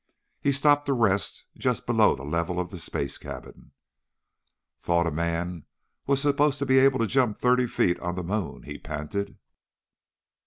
[0.41, 3.69] He stopped to rest just below the level of the space cabin.
[4.79, 5.65] "Thought a man
[6.07, 9.37] was supposed to be able to jump thirty feet on the moon," he panted.